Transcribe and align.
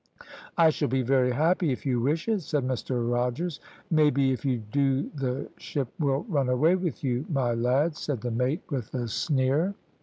"`I 0.57 0.73
shall 0.73 0.87
be 0.87 1.03
very 1.03 1.29
happy, 1.31 1.71
if 1.71 1.85
you 1.85 1.99
wish 1.99 2.27
it,' 2.27 2.41
said 2.41 2.63
Mr 2.67 3.07
Rogers. 3.07 3.59
"`Maybe 3.93 4.33
if 4.33 4.43
you 4.43 4.57
do 4.71 5.11
the 5.13 5.47
ship 5.57 5.89
will 5.99 6.23
run 6.27 6.49
away 6.49 6.73
with 6.75 7.03
you, 7.03 7.23
my 7.29 7.53
lad,' 7.53 7.95
said 7.95 8.21
the 8.21 8.31
mate, 8.31 8.63
with 8.71 8.95
a 8.95 9.07
sneer. 9.07 9.75